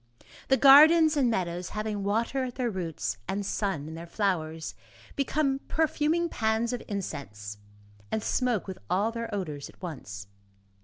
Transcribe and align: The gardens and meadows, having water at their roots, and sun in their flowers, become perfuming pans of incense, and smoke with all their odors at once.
The 0.47 0.57
gardens 0.57 1.15
and 1.15 1.29
meadows, 1.29 1.69
having 1.69 2.03
water 2.03 2.45
at 2.45 2.55
their 2.55 2.71
roots, 2.71 3.19
and 3.27 3.45
sun 3.45 3.87
in 3.87 3.93
their 3.93 4.07
flowers, 4.07 4.73
become 5.15 5.59
perfuming 5.67 6.27
pans 6.27 6.73
of 6.73 6.81
incense, 6.87 7.59
and 8.11 8.23
smoke 8.23 8.65
with 8.65 8.79
all 8.89 9.11
their 9.11 9.31
odors 9.31 9.69
at 9.69 9.79
once. 9.79 10.25